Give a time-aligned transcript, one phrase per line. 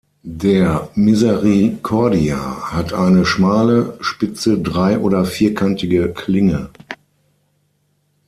[0.23, 6.71] Der "Misericordia" hat eine schmale, spitze drei- oder vierkantige Klinge.